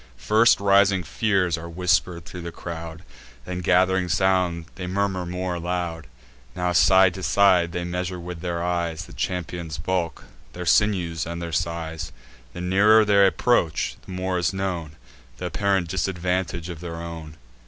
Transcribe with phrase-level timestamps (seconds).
[0.17, 3.03] First rising fears are whisper'd thro' the crowd;
[3.45, 6.07] Then, gath'ring sound, they murmur more aloud.
[6.55, 11.39] Now, side to side, they measure with their eyes The champions' bulk, their sinews, and
[11.39, 12.11] their size:
[12.53, 14.93] The nearer they approach, the more is known
[15.37, 17.37] Th' apparent disadvantage of their own.